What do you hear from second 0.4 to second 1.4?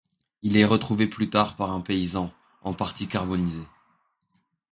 Il est retrouvé plus